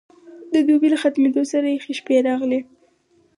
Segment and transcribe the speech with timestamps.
[0.53, 2.59] د دوبي له ختمه سره یخې شپې راغلې.